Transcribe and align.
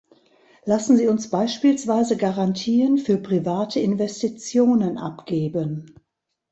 Lassen 0.65 0.97
Sie 0.97 1.07
uns 1.07 1.29
beispielsweise 1.29 2.17
Garantien 2.17 2.97
für 2.97 3.17
private 3.19 3.79
Investitionen 3.79 4.97
abgeben. 4.97 5.93